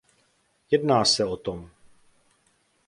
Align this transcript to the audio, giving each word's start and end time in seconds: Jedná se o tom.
Jedná 0.71 1.05
se 1.05 1.25
o 1.25 1.37
tom. 1.37 1.69